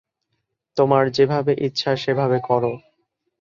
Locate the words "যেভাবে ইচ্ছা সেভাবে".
1.09-2.37